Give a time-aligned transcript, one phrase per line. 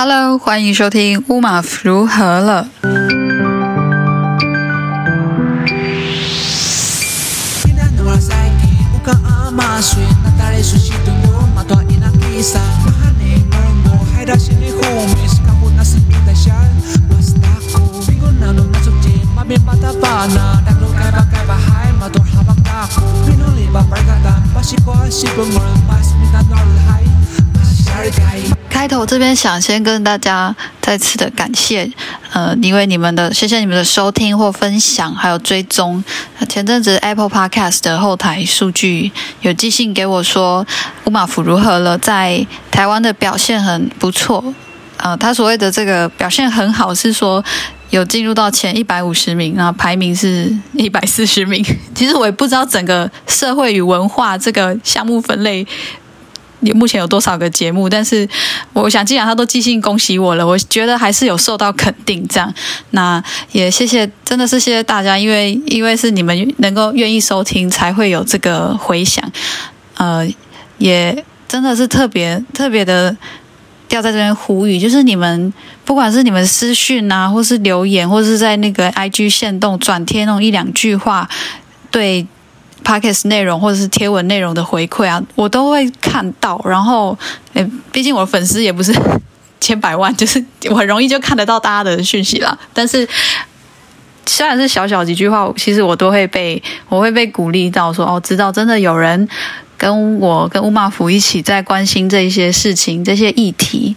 [0.00, 2.68] Hello，欢迎收听乌马夫如何了。
[28.70, 31.90] 开头这边想先跟大家再次的感谢，
[32.32, 36.02] 呃，因为你们的谢谢你们的收听或分享，还有追踪。
[36.48, 39.10] 前阵子 Apple Podcast 的后台数据
[39.40, 40.64] 有寄信给我说，
[41.04, 44.54] 乌马夫如何了，在台湾的表现很不错。
[44.98, 47.44] 呃，他所谓的这个表现很好，是说
[47.90, 51.64] 有进入到前一百五十名啊，排名是 一百四十名。
[51.94, 55.66] 其实我也不知道整个社会与文化这个项目分类。
[56.60, 57.88] 你目前有多少个节目？
[57.88, 58.28] 但是
[58.72, 62.26] 我想，既然他都寄信恭喜我了，我觉得还是有受到肯定。
[62.28, 62.52] 这样，
[62.90, 63.22] 那
[63.52, 69.24] 也谢谢，真的是谢谢大家，因为因为是你们能够愿意收听，才会有这个回响。
[69.96, 70.28] 呃，
[70.78, 73.16] 也真的是特别特别的，
[73.88, 75.52] 掉在这边呼吁，就是你们
[75.84, 81.28] 不管是你们私讯啊，或是留言，或是在那个 IG 线动转贴那种一两句话，
[81.90, 82.26] 对。
[82.84, 86.60] Podcast 内容或者是贴文内容的回馈啊，我都会看到。
[86.64, 87.16] 然后，
[87.52, 88.92] 诶，毕竟我粉丝也不是
[89.60, 92.56] 千百万，就是我很容易就看得到大家的讯息啦。
[92.72, 93.06] 但是，
[94.26, 99.28] 虽然是小小几句话，其实我都会被我会被鼓励到，说哦，知道真的有人
[99.76, 103.96] 跟我跟乌马福一起在关心这一些事情、这些议题。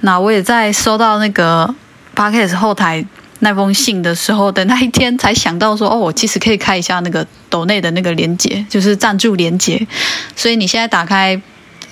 [0.00, 1.74] 那我也在收到那个
[2.14, 3.04] Podcast 后台。
[3.40, 9.86] 那封信的时候的那一天，才想到说，哦，我其实可以开一下那个抖内的那个连接，就是赞助连接。
[10.34, 11.40] 所以你现在打开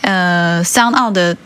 [0.00, 1.36] 呃三奥的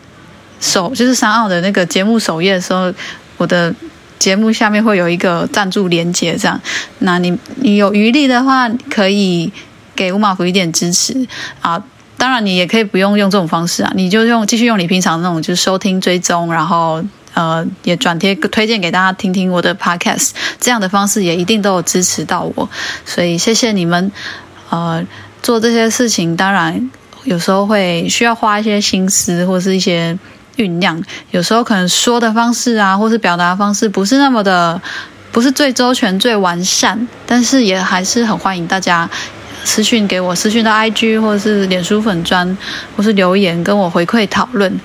[0.61, 2.93] 首，就是三奥的那个节目首页的时候，
[3.35, 3.75] 我的
[4.17, 6.59] 节目下面会有一个赞助连接，这样。
[6.99, 9.51] 那你你有余力的话，可以
[9.95, 11.27] 给五马福一点支持
[11.59, 11.83] 啊。
[12.17, 17.03] 当然，你也可以不用用这种方式啊，你就用继续用你平常那种，就是收听追踪，然后。
[17.33, 22.69] 呃，也转贴推荐给大家听听我的 podcast，这样的方式也一定都有支持到我，
[23.05, 24.11] 所以谢谢你们。
[24.69, 25.05] 呃，
[25.41, 26.91] 做这些事情当然
[27.23, 30.17] 有时候会需要花一些心思或是一些
[30.57, 31.01] 酝酿，
[31.31, 34.81] 有时候可能说的方式啊，或是表达方式不是那么的，
[35.31, 39.09] 不是最周全、最完善，但是也还是很欢迎大家
[39.63, 42.57] 私讯给我，私讯到 IG 或者是脸书粉砖，
[42.95, 44.79] 或是留言跟我回馈讨论。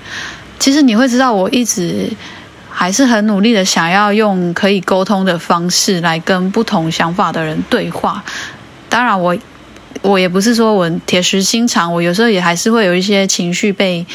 [0.57, 2.09] 其实你会知道，我一直
[2.77, 8.21] 还是很努力的，想要用可以沟通的方式来跟不同想法的人对话。
[8.89, 9.35] 当然，我
[10.01, 14.05] 我也不是说我铁石心肠，我有时候也还是会有一些情绪被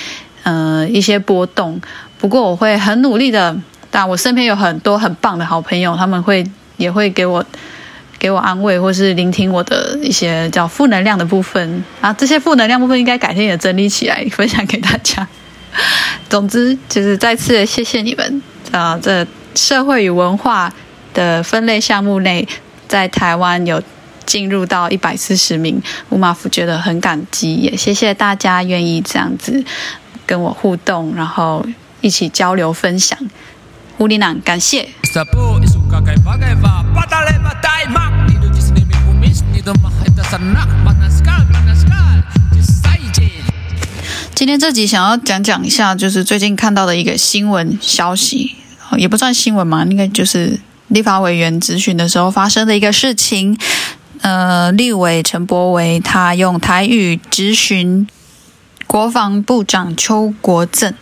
[0.43, 1.81] 呃一些波动。
[2.19, 3.57] 不过，我会很努力的。
[3.91, 7.45] 但我身边有很多很棒的好朋友，他们会也会给我
[8.21, 12.13] 给我安慰，或是聆听我的一些叫负能量的部分啊。
[12.13, 15.27] 这些负能量部分应该改天也整理起来分享给大家。
[16.31, 18.97] 总之，就是再次谢谢你们啊！
[19.03, 19.27] 这
[19.57, 20.73] 社会与文化
[21.13, 22.47] 的分类项目内，
[22.87, 23.83] 在台湾有
[24.25, 29.65] 进入到一百四十名，乌马夫觉得很感激，也谢谢大家愿意这样子
[30.25, 31.67] 跟我互动，然后
[32.01, 33.19] 一起交流分享。
[33.99, 34.89] 乌里南，感谢。
[44.41, 48.57] 今天这集想要讲讲一下，就是最近看到的一个新闻消息，
[48.97, 50.59] 也不算新闻嘛，应该就是
[50.89, 53.55] 立法委员咨询的时候发生的一个事情。
[54.23, 58.09] 呃，立委陈柏维他用台语咨询
[58.87, 60.95] 国防部长邱国正，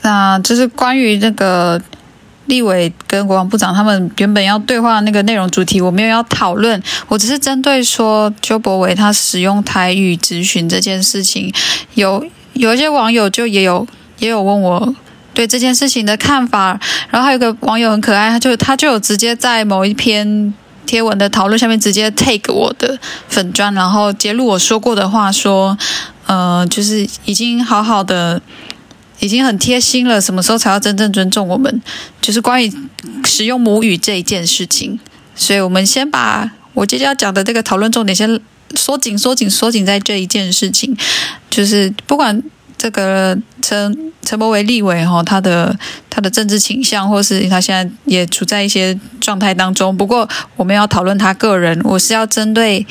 [0.00, 1.78] 那就是关于那个。
[2.46, 11.52] 立委跟国防部长他们原本要对话那个内容主题，我没有要讨论，我只是针对说邱伯伟他使用台语咨询这件事情，
[11.94, 13.86] 有有一些网友就也有
[14.18, 14.94] 也有问我
[15.32, 20.52] 对这件事情的看法，然后还有个网友很可爱，他就他就有直接在某一篇
[20.84, 22.98] 贴文的讨论下面直接 take 我的
[23.28, 25.76] 粉砖，然后揭露我说过的话，说
[26.26, 28.40] 呃就是已经好好的。
[29.24, 31.82] 已经很贴心了，什么时候才要真正尊重我们？
[32.20, 32.70] 就是关于
[33.24, 35.00] 使用母语这一件事情，
[35.34, 38.38] 所以我们先把我接下来讲的这个讨论重点先
[38.76, 40.94] 缩紧、缩紧、缩紧在这一件事情，
[41.48, 42.42] 就是不管
[42.76, 45.74] 这个陈陈柏维立委哈，他的
[46.10, 49.96] 他的政治倾向，或是他现在也处在一些状态当中。
[49.96, 52.86] 不过我们要讨论他个人，我是要针对。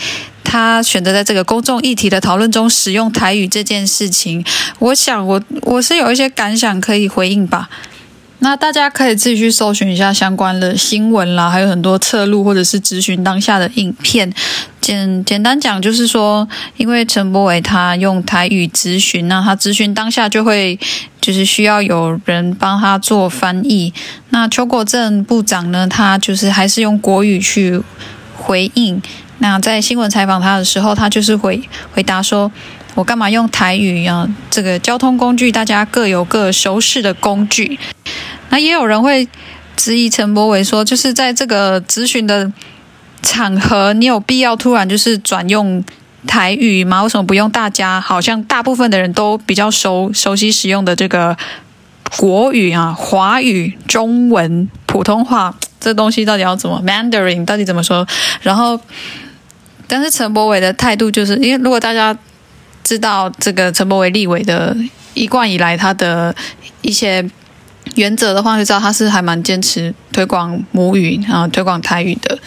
[0.54, 4.46] 他选择在这个公众议题的讨论中使用台语这件事情，
[4.78, 7.72] 我想我我是有一些感想可以回应吧。
[8.38, 14.32] 那大家可以自己去搜寻一下相关的新闻啦，还有很多侧录或者是咨询当下的影片。
[14.80, 16.48] 简简单讲就是说，
[16.78, 20.78] 因为陈柏伟他用台语咨询，那他咨询当下就会
[21.20, 23.92] 就是需要有人帮他做翻译。
[24.30, 27.82] 那邱国正部长呢，他就是还是用国语去
[28.38, 29.02] 回应。
[29.40, 31.62] 那在新闻采访他的时候，他就是回
[31.94, 32.52] 回答说
[32.96, 34.28] ：“我干嘛用台语啊？
[34.50, 37.78] 这个交通工具大家各有各熟识的工具。”
[38.50, 39.28] 那也有人会
[39.76, 42.52] 质疑陈柏伟说，就是在这个咨询的
[43.22, 45.84] 场合，你有必要突然就是转用
[46.28, 47.04] 台语吗？
[47.04, 51.36] 为什么不用大家好像大部分的人都比较熟熟悉使用的这个
[52.18, 58.08] 国语啊、华语、中文、普通话这东西到底要怎么 Mandarin 到底怎么说？
[58.42, 58.80] 然后，
[59.88, 62.18] 但是陈柏伟的态度就是，因为如果大家
[62.84, 64.76] 知道这个陈柏伟立委的
[65.14, 66.36] 一贯以来他的
[66.82, 67.28] 一些。
[67.96, 72.40] 原则的话，就知道他是还蛮坚持推广母语啊，推广台语的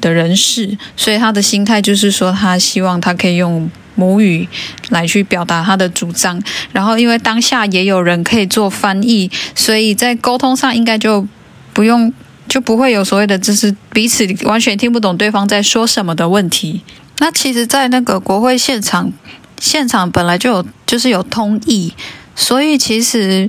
[0.00, 4.48] 的人士，所以他的心态就是说，他希望他可以用母语
[4.88, 6.42] 来去表达他的主张。
[6.72, 11.24] 然后，因为当下也有人可以做翻译，所以在沟通上应该就
[11.74, 12.12] 不用
[12.48, 16.82] 就不会有所谓的就是彼此完全听不懂对方在说什么的问题。
[17.18, 19.12] 那其实，在那个国会现场，
[19.60, 21.92] 现场本来就有就是有通译，
[22.34, 23.48] 所以其实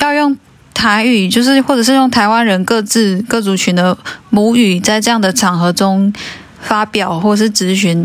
[0.00, 0.36] 要用。
[0.76, 3.96] 台语就是，或者是用台湾人各自各族群的
[4.28, 6.12] 母语，在这样的场合中
[6.60, 8.04] 发表或是咨询，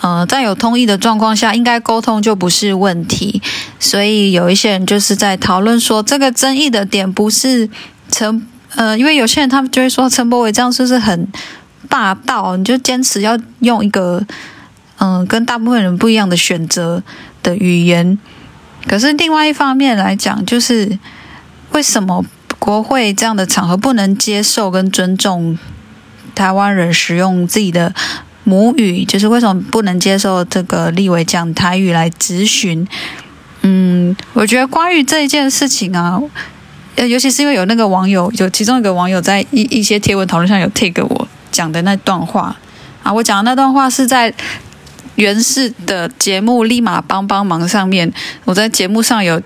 [0.00, 3.40] 呃，在有通译的状况下，应该沟通就不是问题。
[3.78, 7.70] 所以有一些人就是在讨论说，这个争议的点不是
[8.10, 8.44] 成，
[8.76, 11.26] 呃，因为有些人他们就会说陈柏伟这样是不是很
[11.88, 12.56] 霸道？
[12.56, 14.24] 你就坚持要用一个
[14.98, 17.02] 嗯，跟大部分人不一样的选择
[17.42, 18.18] 的语言。
[18.86, 20.98] 可是另外一方面来讲，就是。
[21.72, 22.24] 为什么
[22.58, 25.56] 国会这样的场合不能接受跟尊重
[26.34, 27.94] 台湾人使用自己的
[28.42, 29.04] 母语？
[29.04, 32.84] 就是为什么不能接受这个立委讲台语来质询？
[33.62, 36.20] 嗯，我觉得关于这一件事情啊，
[37.00, 42.54] 呃，尤其是因为有那个网友，有其中一个网友在一一些贴文讨论上有 take 我讲的那段话
[43.02, 44.30] 啊，我讲的那段话是在
[45.14, 48.12] 原始的节目《立马帮帮忙》上面，
[48.44, 49.40] 我在节目上有。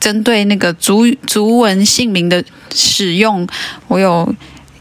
[0.00, 3.44] 针对那个族族文姓名的使用，
[3.88, 4.32] 我有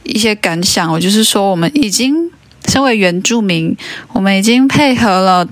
[0.04, 0.92] 一些感想。
[0.92, 2.30] 我就是说，我们已经
[2.68, 3.75] 身为原住民，
[4.14, 5.48] 我们已经配合了，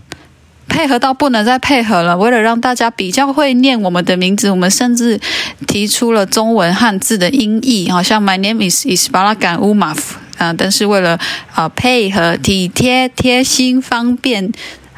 [0.67, 2.17] 配合到不能再配合了。
[2.17, 5.19] 为了让大家比较会念我们的名字，我们甚至
[5.67, 9.97] 提出了中文汉字的音译，好像 My name is Isbalagan Umaf
[10.37, 10.53] 啊。
[10.53, 11.19] 但是为了
[11.53, 14.51] 啊配合、体贴、贴心、方便。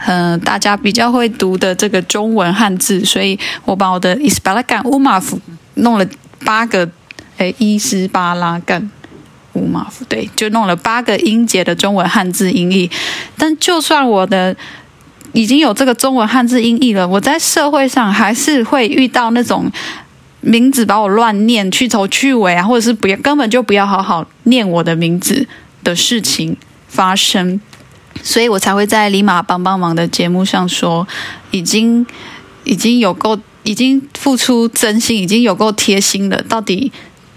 [0.06, 5.40] 嗯，大家比较会读的这个中文汉字，所以我把我的 Isbalagan Umaf
[5.74, 6.08] 弄了
[6.46, 6.88] 八个，
[7.38, 8.92] 诶，伊斯巴拉干
[9.54, 12.92] 乌马夫，对，就弄了八个音节的中文汉字音译。
[13.40, 14.56] 但就算我的
[15.38, 19.72] 已经有这个中文汉字音译了，我在社会上还是会遇到那种
[20.42, 25.48] 名字把我乱念、去头去尾啊，或者是不要根本就不要好好念我的名字
[25.84, 26.58] 的事情
[26.88, 27.62] 发生。
[28.24, 31.08] 所以我才会在李马帮帮忙的节目上说，
[31.52, 32.04] 已经
[32.64, 36.42] 已经有够，已经付出真心，已经有够贴心了。
[36.50, 36.92] 到底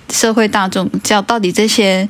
[0.09, 2.09] 社会大众叫到底这些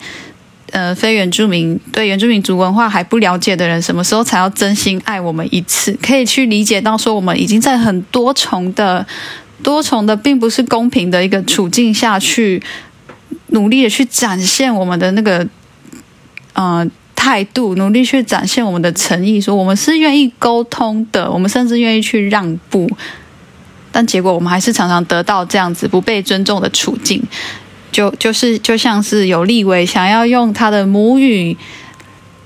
[0.72, 5.96] 呃非原住民对原住民族文化还不了解的人，什么时候才要真心爱我们一次？
[6.02, 9.06] 可以去理解到说，我们已经在很多重的
[9.62, 12.62] 多重的，并不是公平的一个处境下去
[13.48, 15.46] 努力的去展现我们的那个
[16.54, 16.90] 嗯。
[17.16, 22.90] 态度努力去展现我们的诚意，说我们是愿意沟通的，我们甚至愿意去让步，
[23.92, 27.22] 但结果我们还是常常得到这样子不被尊重的处境，
[27.90, 31.56] 就就是就像是有立委想要用他的母语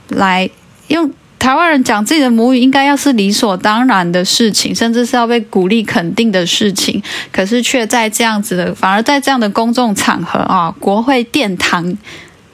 [0.09, 0.49] 来
[0.89, 11.97] 用台湾人讲自己的母语，应该要是理所当然的事情，甚至是要被鼓励肯定的事情，可是却在这样子的，反而在这样的公众场合啊，国会殿堂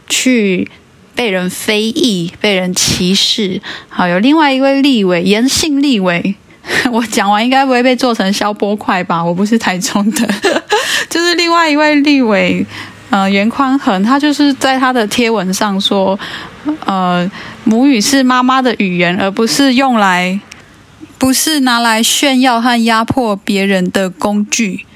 [0.09, 0.69] 去。
[1.13, 3.61] 被人非议，被人歧视。
[3.91, 6.35] 好，有另外一位立委，严姓立委，
[6.91, 9.25] 我讲完应该不会被做成消波块吧？
[9.25, 10.29] 我不是台中的，
[11.09, 12.65] 就是另外一位立委，
[13.11, 16.19] 呃，袁宽恒，他就是在他的贴文上说，
[16.85, 17.31] 呃，
[17.65, 20.41] 母语是妈妈的语言，而不是用来，
[21.19, 24.87] 不是拿来炫耀和压迫别人的工具。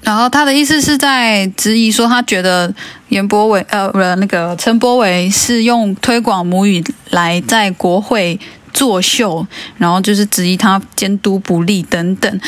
[0.00, 2.72] 然后他的意思是在质疑说，他觉得
[3.08, 8.38] 严博伟呃不那个陈博伟是用推广母语来在国会
[8.78, 9.44] 作秀，
[9.76, 12.40] 然后就是质疑他监督不力等等。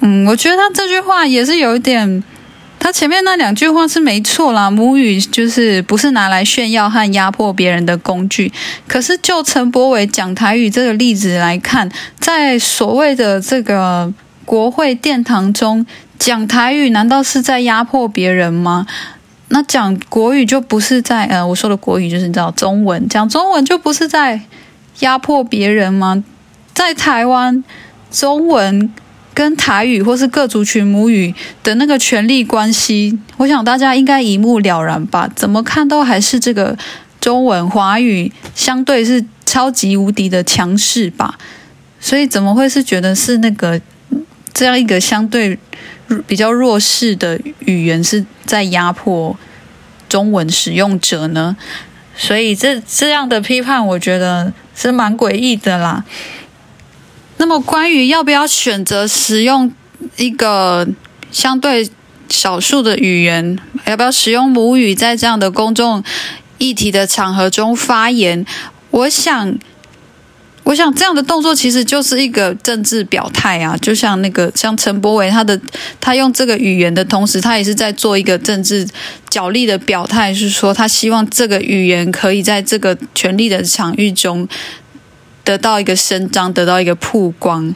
[0.00, 2.24] 嗯，我觉得他这句话也是有一点。
[2.82, 8.50] 他前面那两句话是没错啦，母语就是不是拿来炫耀和压迫别人的工具。
[8.88, 14.10] 可是就陈柏伟讲台语这个例子来看，在所谓的这个
[14.46, 15.84] 国会殿堂中
[16.18, 18.86] 讲台语，难道是在压迫别人吗？
[19.48, 24.40] 那讲国语就不是在呃，我说的国语就是你知道中文，讲中文就不是在
[25.00, 26.24] 压迫别人吗？
[26.72, 27.62] 在台湾，
[28.10, 28.92] 中文。
[29.32, 35.30] 跟台语或是各族群母语的那个权力关系，我想大家应该一目了然吧？
[35.34, 36.76] 怎么看都还是这个
[37.20, 41.38] 中文华语相对是超级无敌的强势吧？
[42.00, 43.80] 所以怎么会是觉得是那个
[44.52, 45.56] 这样一个相对
[46.26, 49.38] 比较弱势的语言是在压迫
[50.08, 51.56] 中文使用者呢？
[52.16, 56.04] 所以这这样的批判，我觉得是蛮诡异的啦。
[57.36, 59.72] 那么，关于要不要选择使用
[60.16, 60.86] 一个
[61.30, 61.90] 相对
[62.28, 66.02] 少数的语言，要不要使用母语在这样的公众
[66.58, 68.44] 议题的场合中发言，
[68.90, 69.54] 我想，
[70.70, 73.76] 我想这样的动作其实就是一个政治表态啊。
[73.78, 75.60] 就像那个像陈柏伟，他的
[76.00, 78.86] 他用这个语言的同时，他也是在做一个政治
[79.28, 84.48] 角力的表态，是说他希望这个语言可以在这个权力的场域中。
[85.42, 87.74] 得到一个伸张，得到一个曝光。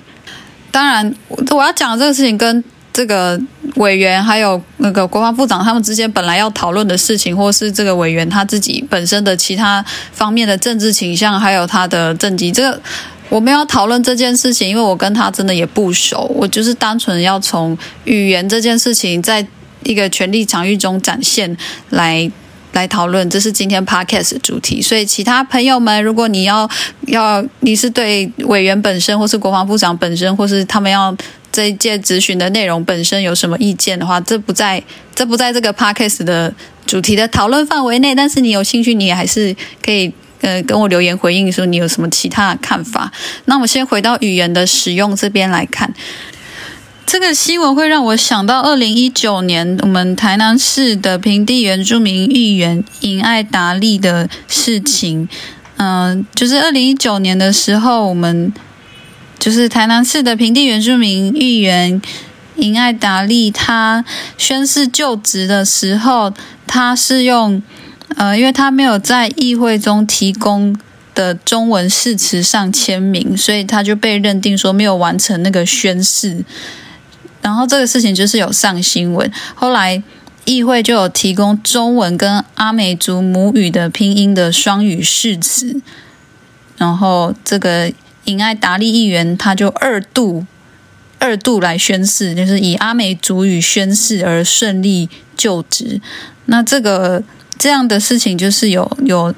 [0.71, 2.63] 当然，我要讲的这个事情跟
[2.95, 3.39] 这个
[3.75, 12.81] 委员还有那个国防部长他们之间本来要讨论的事情，或是这个委员他自己本身的其他方面的政治倾向，还有他的政绩，这个
[13.29, 19.47] 我们要讨论这件事情，因为我跟他真的也不熟，我就是单纯要从语言这件事情，在
[19.83, 21.55] 一个权力场域中展现
[21.91, 22.31] 来。
[22.75, 24.83] 来讨论，这是今天 podcast 的主题。
[24.83, 26.69] 所以，其他朋友们，如果你要
[27.07, 31.17] 要你是对委员本身，或是国防部长本身，或是他们要
[31.55, 34.83] 这一届咨询的内容本身有什么意见的话，这不在
[35.15, 36.53] 这不在这个 podcast 的
[36.85, 38.13] 主题的讨论范围内。
[38.13, 43.13] 但是你有兴趣，你也还是可以呃跟我留言回应，说你有什么其他的看法。
[43.45, 45.95] 那我们先回到语言的使用这边来看。
[47.07, 55.29] 这个新闻会让我想到二零一九年我们台南市的平地原住民议员尹爱达利的事情。
[55.77, 58.53] 嗯，就是二零一九年的时候，我们
[59.45, 62.01] 就是台南市的平地原住民议员
[62.57, 64.03] 尹爱达利，他
[64.39, 66.33] 宣誓就职的时候，
[66.67, 67.63] 他是用
[68.17, 70.75] 呃，因为他没有在议会中提供
[71.15, 76.43] 的中文誓词上签名，所以他就被认定说没有完成那个宣誓。
[77.43, 80.03] 然后这个事情就是有上新闻，后来
[80.47, 85.83] 议会就有提供中文跟阿美族母语的拼音的双语誓词，
[86.79, 87.93] 然后这个
[88.25, 90.47] 尹爱达利议员他就二度
[91.19, 96.01] 二度来宣誓，就是以阿美族语宣誓而顺利就职。
[96.47, 97.23] 那这个
[97.59, 99.35] 这样的事情就是有有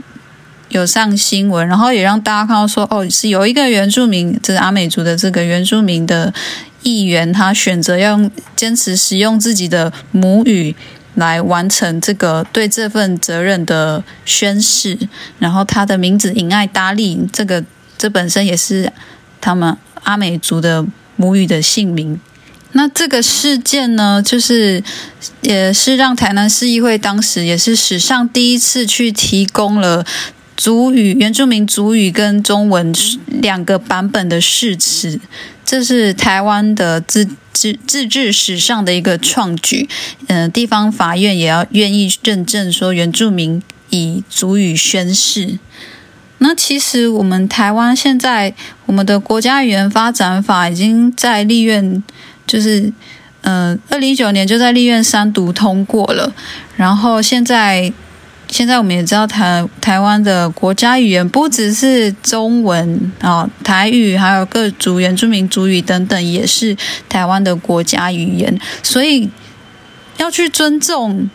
[0.71, 6.33] 有上新闻，然后也让大家看到说，哦，是有一个原住民，这是阿美族的这个原住民的。
[6.83, 10.73] 议员他选择用坚持使用自己的母语
[11.17, 14.97] 来完成这个对这份责任的宣誓，
[15.41, 17.65] 然后他的名字尹爱达利，这个
[17.97, 18.93] 这本身也是
[19.41, 20.85] 他们阿美族的
[21.17, 22.21] 母语的姓名。
[22.73, 24.83] 那这个事件呢，就是
[25.41, 30.05] 也是让台南市议会当时也是史上第一次去提供了。
[30.57, 32.91] 族语、原住民族语跟中文
[33.27, 35.21] 两个版本的誓词，
[35.67, 39.87] 这是台湾的自自自治史上的一个创举。
[40.29, 45.59] 嗯，地方法院也要愿意认证说原住民以族语宣誓。
[46.39, 48.53] 那其实我们台湾现在
[48.87, 52.03] 我们的国家语言发展法已经在立院，
[52.47, 52.93] 就是
[53.43, 56.33] 嗯，二零一九年就在立院三读通过了，
[56.77, 57.93] 然后现在。
[58.49, 66.77] 现在我们也知道台台湾的国家语言不只是中文啊，台语还有各族原住民族语等等，也是
[67.09, 68.57] 台湾的国家语言。
[68.85, 69.29] 所以
[70.19, 71.29] 要去尊重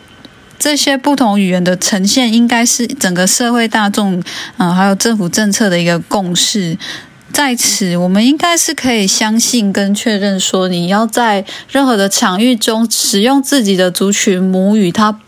[0.62, 4.22] 这些不同语言的呈现，应该是整个社会大众
[4.58, 6.78] 嗯，还有政府政策的一个共识。
[7.32, 15.18] 在此，我们应该是可以相信跟确认说，你要在任何的场域中使用自己的族群母语，它。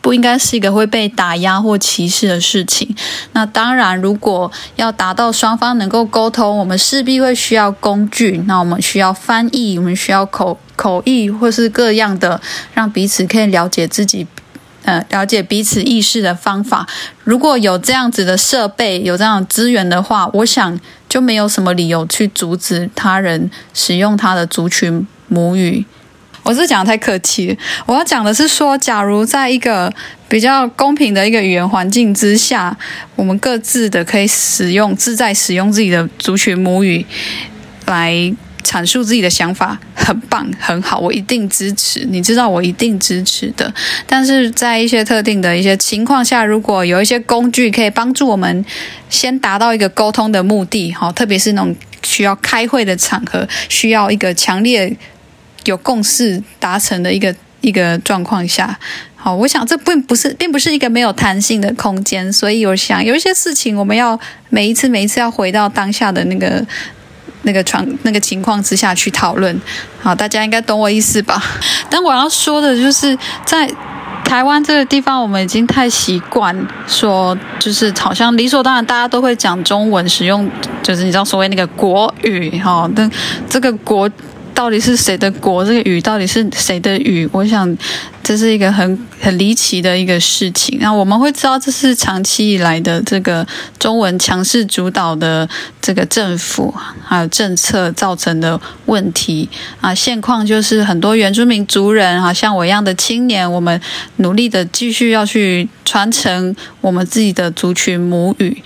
[0.00, 2.94] 不应该是一个会被打压或歧视的事情。
[3.32, 8.36] 那当然，如果要达到双方能够沟通，我们势必会需要工具。
[8.46, 12.38] 那我们需要翻译，我们需要口口译，或是各样的，
[12.74, 14.26] 让彼此可以了解自己
[14.84, 16.86] 呃了解彼此意识的方法。
[17.24, 25.84] 如果有这样子的设备，有这样的资源的话，我想就没有什么理由去阻止他人使用他的族群母语。
[26.42, 29.90] 我是讲的太客气，我要讲的是说，假如在一个
[30.28, 32.76] 比较公平的一个语言环境之下，
[33.16, 37.06] 我们各自的可以使用自在使用自己的族群母语
[37.86, 38.12] 来
[38.64, 42.04] 阐述自己的想法，很棒，很好，我一定支持。
[42.10, 43.72] 你知道，我一定支持的。
[44.06, 48.64] 但是在一些特定的一些情况下，如果有一些工具可以帮助我们
[49.08, 54.96] 先达到一个沟通的目的，好，特别是那种需要开会的场合，需要一个强烈。
[55.66, 58.78] 有共识达成的一个一个状况下，
[59.16, 66.62] 好，我想这并不是并不是一个没有弹性的空间，所以我想有一些事情我们要每一次每一次要回到当下的那个
[67.44, 69.58] 那个床那个情况之下去讨论，
[70.02, 71.42] 好，大家应该懂我意思吧？
[71.88, 73.70] 但我要说的就是在
[74.24, 76.54] 台湾这个地方，我们已经太习惯
[76.86, 80.50] 说，就是好像理所当然，大家都会讲中文，使用
[80.82, 83.10] 就是你知道所谓那个国语哈，但
[83.48, 84.10] 这个国。
[84.54, 85.64] 到底是谁的国？
[85.64, 87.28] 这个语到底是谁的语？
[87.32, 87.76] 我想
[88.22, 90.78] 这是一个很很离奇的一个事情。
[90.80, 93.44] 那我们会知道，这是长期以来的这个
[93.80, 95.46] 中文强势主导的
[95.82, 99.48] 这个政府还有政策造成的问题
[99.80, 99.92] 啊。
[99.92, 103.78] 现况就是很多原住民族人啊，像我一样的青年，我们
[104.18, 108.62] 努力的继续要去传承我们自己的族群母语，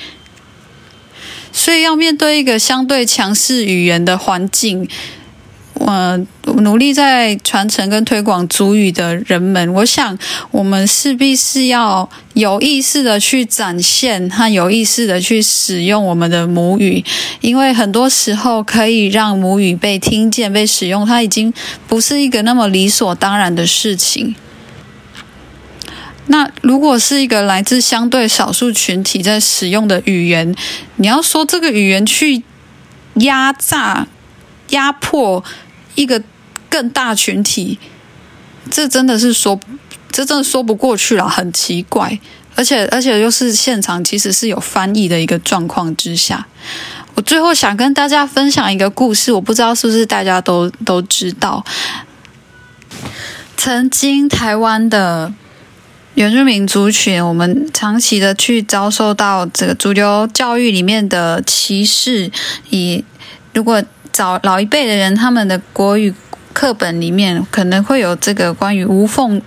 [1.50, 4.86] 所以要面对一个相对强势语言的环境。
[5.78, 10.18] 呃，努力在传承跟推广族语的人们，我想
[10.50, 17.04] 我们势必是要有意识的去展现和有意识的去使用我们的母语，
[17.40, 21.54] 因为很多时候可以让母语被听见、被使用，它已经
[21.86, 24.34] 不是一个那么理所当然的事情。
[26.26, 30.54] 那如果是一个来自相对少数群体在使用的语言，
[30.96, 32.42] 你要说这个语言去
[33.14, 34.08] 压榨、
[34.70, 35.44] 压迫。
[35.98, 36.22] 一个
[36.70, 37.76] 更大群体，
[38.70, 39.58] 这真的是说，
[40.12, 42.20] 这真的说不过去了，很奇怪。
[42.54, 46.46] 而且，而且又是现场，其实是有翻译的一个状况之下。
[47.16, 51.64] 我最后想跟大家分享一个故事，我不知道是不是大家都都知道。
[53.56, 55.32] 曾经台湾的
[56.14, 62.30] 原住民族群，我们长期的去遭受到这个主流教育里面的歧视，
[62.70, 63.04] 以
[63.52, 63.82] 如果。
[64.12, 66.12] 早老一辈的人，他们的国语
[66.52, 69.40] 课本里面可能会有这个关于无缝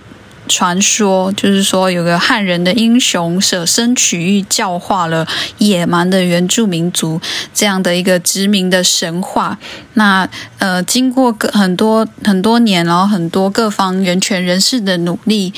[0.48, 5.26] 传说，就是说有个汉人的英雄舍身取义，教化了
[5.58, 7.20] 野蛮的原住民族
[7.54, 9.58] 这样的一个殖民的神话。
[9.94, 15.52] 那呃，经过很多很多年，然后很多各方人权人士的努力。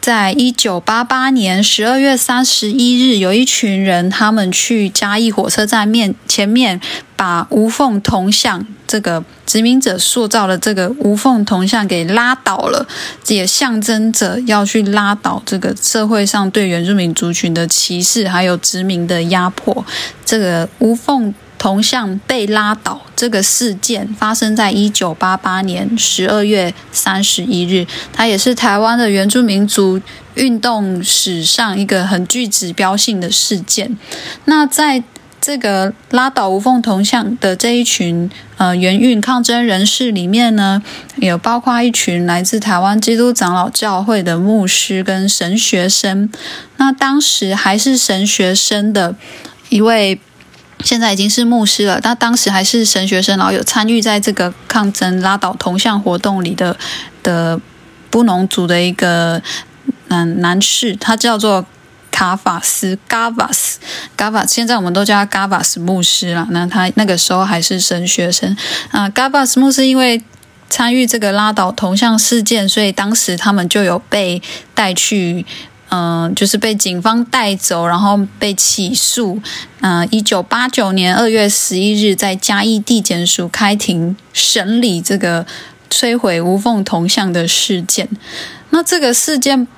[0.00, 6.78] 在一九八八年十二月三十一日，有一群人，他们去嘉义火车站面前面，
[7.16, 12.86] 把无缝铜像这个殖民者塑造的这个无缝铜像给拉倒了，
[13.28, 19.84] 也象征着要去拉倒这个社会上对原住民族群的歧视，还有殖民的压迫。
[20.24, 21.34] 这个无缝。
[21.56, 29.98] 铜像被拉倒这个事件发生在一九八八年十二月三十一日，它也是台湾的原住民族
[30.34, 33.96] 运动史上一个很具指标性的事件。
[34.44, 35.02] 那在
[35.44, 40.82] 这个拉倒无缝铜像的这一群呃原运抗争人士里面呢，
[41.16, 46.30] 有包括一群来自台湾基督长老教会的牧师跟神学生。
[46.78, 49.14] 那当时还是神学生的
[49.68, 50.18] 一位。
[50.80, 56.76] 现在已经是牧师了，他当时还是神学生，然后有参与在这个抗争拉倒铜像活动里的
[57.22, 57.58] 的
[58.10, 59.40] 布农族的一个
[60.08, 61.64] 嗯男士，他叫做
[62.14, 63.74] 卡法斯 （Gavas）。
[64.16, 66.46] Gavas 现在我们都叫他 Gavas 牧师了。
[66.52, 68.56] 那他那个时候还是神学生
[68.92, 69.10] 啊。
[69.10, 70.22] Gavas 牧师因为
[70.70, 74.40] 参与这个拉倒铜像事件，所以当时他们就有被
[74.74, 75.44] 带去。
[75.90, 79.40] 嗯，就是被警方带走，然后被起诉。
[79.80, 85.46] 嗯，一九八九年二月十一日，在嘉义地检署开庭审理这个
[85.88, 88.08] 摧毁无缝铜像的事件。
[88.70, 89.68] 那这个事件，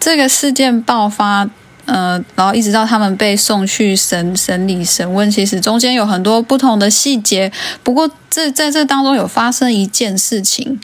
[0.00, 1.50] 这个事件爆发，
[1.86, 7.50] 呃，然后一直到他们被送去审审理审问，其实中间有很多不同的细节。
[7.84, 10.80] 不过，这在这当中有发生一件事情，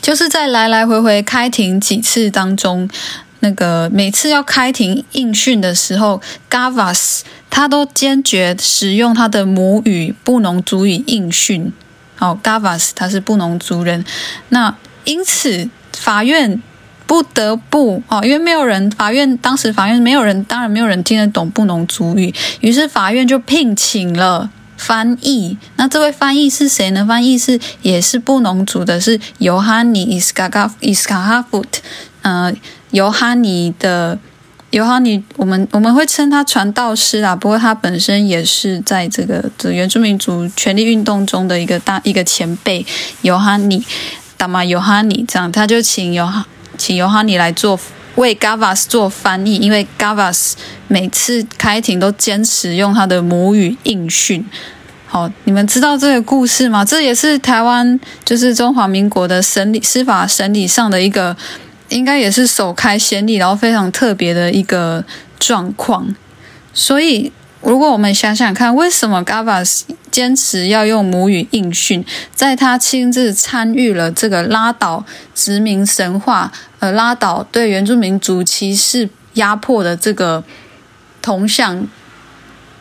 [0.00, 2.90] 就是在来来回回开庭几次当中。
[3.38, 11.72] 那个每次要开庭应讯的时候，Gavas 他都坚决使用他的母语布农族语应讯。
[12.18, 14.04] 哦，Gavas 他是布农族人，
[14.48, 16.60] 那因此法院。
[17.12, 24.48] 不得不哦，因为没有人，法院当时法院没有人，当然没有人听得懂布农族语，于是法院就聘请了
[24.78, 25.58] 翻译。
[25.76, 27.04] 那这位翻译是谁呢？
[27.04, 31.82] 翻译是也是布农族的，是尤哈尼伊斯卡卡伊斯卡哈夫特，
[32.22, 32.50] 呃，
[32.92, 34.18] 尤哈尼的。
[34.70, 42.86] 尤哈尼，我们我们会称他传道师啦，不过他本身也是在这个这原住民族权利运动中的一个大一个前辈。
[43.20, 43.84] 尤哈尼，
[44.38, 46.46] 达玛尤哈尼这样，他就请尤哈
[46.82, 47.78] 请尤哈尼来做
[48.16, 50.54] 为 Gavas 做翻译，因为 Gavas
[50.88, 54.44] 每次开庭都坚持用他的母语应讯。
[55.06, 56.84] 好，你们知道这个故事吗？
[56.84, 61.36] 这也是台湾就是中华民国的审理司法审理上的一个。
[61.88, 65.04] 应该也是首开先例，然后非常特别的一个
[65.38, 66.16] 状况。
[66.72, 67.30] 所以，
[67.62, 80.42] 如果我们想想看，为什么 Gavas 坚持要用母语应训，在他亲自参与了这个拉倒殖民神话，呃，拉倒对原住民族歧视压迫的这个
[81.22, 81.86] 铜像，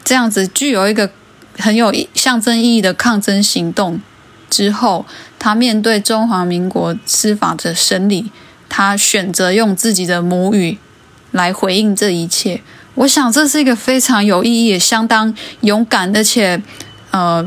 [0.03, 1.11] 这样子具有一个
[1.57, 4.01] 很有象征意义的抗争行动
[4.49, 5.05] 之后，
[5.37, 8.31] 他面对中华民国司法的审理。
[8.73, 10.77] 他选择用自己的母语
[11.31, 12.61] 来回应这一切，
[12.95, 16.61] 我想这是一个非常有意义、也相当勇敢，而且
[17.11, 17.45] 呃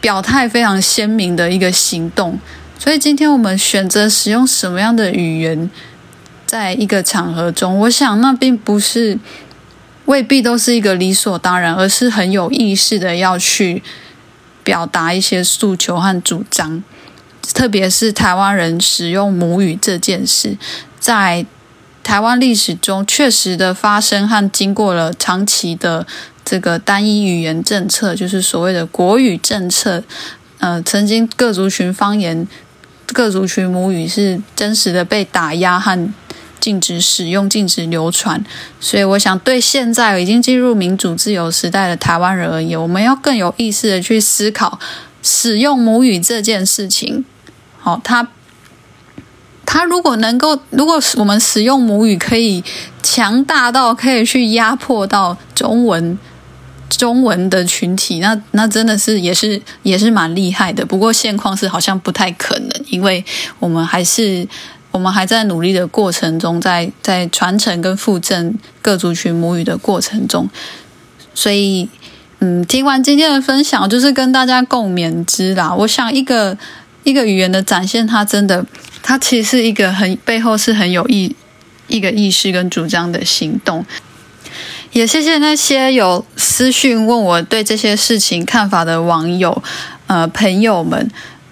[0.00, 2.38] 表态非常鲜明的一个行动。
[2.78, 5.70] 所以今天我们选择使用什么样的语言，
[6.44, 9.18] 在一个场合中，我想那并不是
[10.04, 13.82] 未必都是一个理所当然，而是很有意识的要去
[14.62, 16.82] 表达一些诉求和主张。
[17.54, 20.58] 特别是台湾人使用母语这件事，
[20.98, 21.46] 在
[22.06, 26.06] 台湾历史中确实的发生和经过了长期的
[26.44, 30.04] 这个单一语言政策，就是所谓的国语政策。
[30.58, 32.46] 呃，曾经各族群方言、
[33.12, 36.12] 各族群母语是真实的被打压和
[36.60, 38.44] 禁止使用、禁止流传。
[38.78, 44.78] 所以，我想对现在已经进入民主自由时代的台湾人而言，我们要更有意识的去思考
[45.24, 47.24] 使用母语这件事情。
[47.82, 48.28] 哦，它
[49.66, 52.62] 他如果能够，如果我们使用母语可以
[53.02, 56.16] 强大到可以去压迫到中文
[56.88, 60.86] 中文的群体，那那真的是也是也是蛮厉害的。
[60.86, 63.22] 不过现况是好像不太可能，因为
[63.58, 64.46] 我们还是
[64.92, 70.48] 我们还在努力的过程中，在在传承跟复振各族群母语的过程中，
[71.34, 71.88] 所以
[72.38, 75.74] 嗯，听完今天的分享，就是跟大家共勉之啦。
[75.74, 76.56] 我想一个。
[77.06, 78.66] 一个语言的展现，它真的，
[79.08, 81.32] 它其实是一个很背后是很有意
[81.86, 83.86] 一个意识跟主张的行动。
[84.90, 89.62] 也谢谢那些有私讯问我对这些事情看法的网友，
[90.08, 91.08] 呃，朋友们。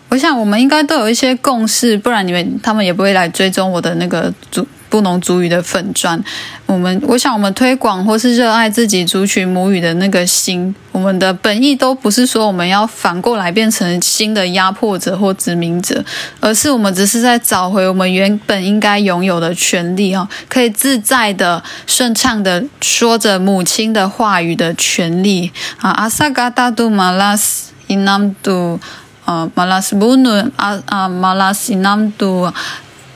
[0.09, 4.67] 我想我们应该都有一些共识，不然你们他们也不会来追踪我的那个主。
[4.95, 6.23] 不能族语的粉砖，
[6.67, 16.05] 我们我想我们推广或是热爱自己族群母语的那个心，我们的本意都不是说我们要反过来变成新的压迫者或殖民者，
[16.39, 25.91] 而是我们只是在找回我们原本应该拥有的权利哈，可以自在的、顺畅的说着母亲的话语的权利啊。
[25.91, 28.79] 阿萨嘎达杜马拉斯伊南杜
[29.25, 32.49] 啊马拉斯布努阿啊马拉斯伊南杜。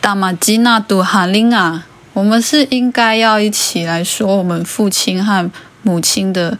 [0.00, 1.84] 大马基纳杜哈林啊，
[2.14, 5.50] 我们是应该要一起来说我们父亲和
[5.82, 6.58] 母亲的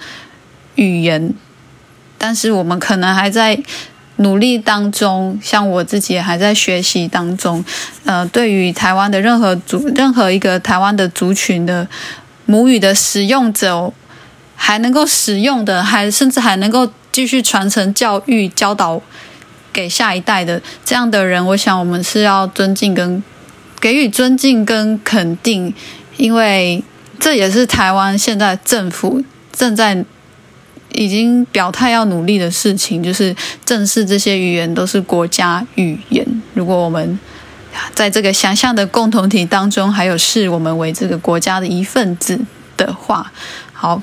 [0.75, 1.33] 语言，
[2.19, 3.59] 但是我们可能还在
[4.17, 7.65] 努力当中，像我自己还在学习当中。
[8.05, 11.87] 呃，对于台湾的任何族、任何一个台湾的族群的
[12.45, 13.93] 母语的使用者，
[14.57, 19.01] 还能够使用的，还甚至还能够继续传承教育教导。
[19.73, 23.23] 给下一代的这样的人，我想我们是要尊敬跟
[23.81, 25.73] 给予尊敬跟肯定，
[26.17, 26.83] 因为
[27.21, 30.05] 这也是台湾现在政府正在
[30.93, 36.27] 已经表态要努力的事情，就是正视这些语言都是国家语言。
[36.55, 37.19] 如果我们
[37.95, 42.41] 在这个想象的共同体当中，还有视我们为这个国家的一份子
[42.77, 43.31] 的话，
[43.73, 44.03] 好，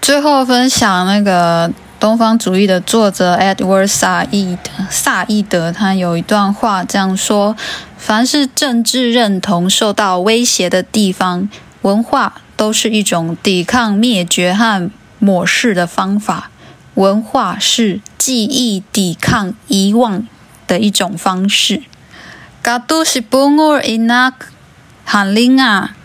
[0.00, 1.70] 最后分享那个。
[2.04, 7.56] 东方主义的作者 Edward 萨义德萨义德，他有一段话这样说：
[7.96, 11.48] 凡是政治认同受到威胁的地方，
[11.80, 16.50] 文化都是一种抵抗灭绝和抹逝的方法。
[16.92, 20.28] 文化是记忆抵抗遗忘
[20.66, 21.84] 的一种方式。
[22.60, 24.30] 嘎都是不我伊那
[25.06, 25.96] 喊林啊！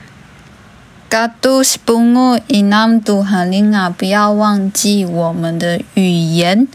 [1.09, 3.89] 嘎都是不我伊南都哈林啊！
[3.89, 6.67] 不要忘记我们的语言。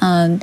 [0.00, 0.38] 嗯，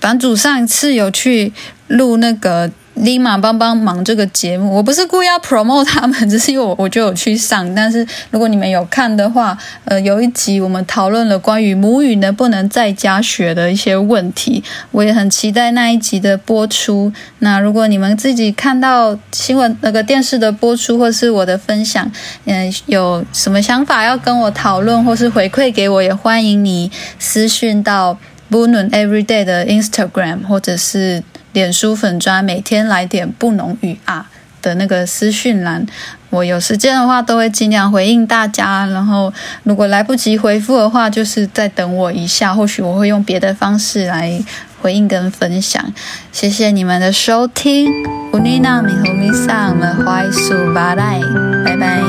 [0.00, 1.52] 版主上次有去
[1.86, 2.70] 录那个
[3.00, 7.74] 立马帮帮忙这个节目，我不是故意要 promote 他们， 只是因为我我就有去上。
[7.74, 17.12] 但是如果你们有看的话，呃，有一集我们讨论了关于母语能不能在家学的一些问题，我也很期待那一集的播出。
[17.38, 22.10] 那如果你们自己看到新闻那个电视的播出，或是我的分享，
[22.46, 28.18] 嗯，有什么想法要跟我讨论，或是回馈给我，也欢迎你私讯到
[28.50, 31.22] Bunun Everyday 的 Instagram 或者是。
[31.52, 34.28] 脸书粉砖每天来点不浓语啊
[34.60, 35.86] 的那个私讯栏，
[36.30, 38.84] 我有时间的话都会尽量回应大家。
[38.86, 39.32] 然后
[39.62, 44.44] 如果来不及回复的话，就是再等我一下，或许我会用别的方式来
[44.82, 45.92] 回应跟分享。
[46.32, 47.90] 谢谢你们的收听，
[48.32, 51.20] 乌尼娜米和米萨，我们怀素巴赖，
[51.64, 52.02] 拜拜。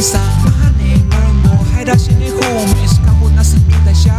[0.00, 1.04] Lisa Money,
[1.74, 4.10] 海心里 homies，看那是秘的笑。